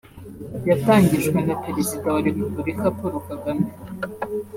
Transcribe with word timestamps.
yatangijwe 0.69 1.39
na 1.47 1.55
Perezida 1.63 2.07
wa 2.15 2.21
Repubulika 2.27 2.85
Paul 2.97 3.15
Kagame 3.27 3.67